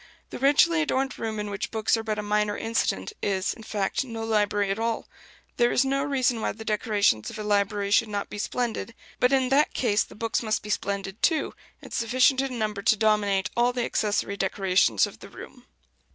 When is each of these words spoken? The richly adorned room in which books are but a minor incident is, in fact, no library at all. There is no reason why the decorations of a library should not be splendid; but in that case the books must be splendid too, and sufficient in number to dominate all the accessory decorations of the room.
The 0.31 0.39
richly 0.39 0.81
adorned 0.81 1.19
room 1.19 1.39
in 1.39 1.51
which 1.51 1.69
books 1.69 1.95
are 1.95 2.01
but 2.01 2.17
a 2.17 2.23
minor 2.23 2.57
incident 2.57 3.13
is, 3.21 3.53
in 3.53 3.61
fact, 3.61 4.03
no 4.03 4.23
library 4.23 4.71
at 4.71 4.79
all. 4.79 5.07
There 5.57 5.71
is 5.71 5.85
no 5.85 6.03
reason 6.03 6.41
why 6.41 6.53
the 6.53 6.65
decorations 6.65 7.29
of 7.29 7.37
a 7.37 7.43
library 7.43 7.91
should 7.91 8.07
not 8.09 8.27
be 8.27 8.39
splendid; 8.39 8.95
but 9.19 9.31
in 9.31 9.49
that 9.49 9.75
case 9.75 10.03
the 10.03 10.15
books 10.15 10.41
must 10.41 10.63
be 10.63 10.71
splendid 10.71 11.21
too, 11.21 11.53
and 11.83 11.93
sufficient 11.93 12.41
in 12.41 12.57
number 12.57 12.81
to 12.81 12.97
dominate 12.97 13.51
all 13.55 13.73
the 13.73 13.85
accessory 13.85 14.35
decorations 14.37 15.05
of 15.05 15.19
the 15.19 15.29
room. 15.29 15.67